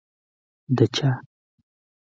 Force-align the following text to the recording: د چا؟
د 0.75 0.77
چا؟ 0.95 1.09